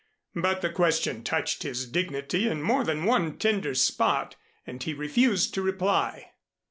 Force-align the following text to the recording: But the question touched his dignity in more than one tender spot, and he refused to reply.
But 0.35 0.61
the 0.61 0.71
question 0.71 1.23
touched 1.23 1.61
his 1.61 1.85
dignity 1.87 2.49
in 2.49 2.63
more 2.63 2.83
than 2.83 3.05
one 3.05 3.37
tender 3.37 3.75
spot, 3.75 4.35
and 4.65 4.81
he 4.81 4.95
refused 4.95 5.53
to 5.53 5.61
reply. 5.61 6.31